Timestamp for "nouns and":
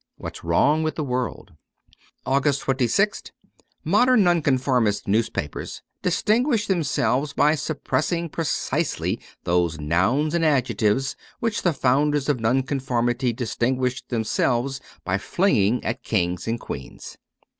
9.79-10.43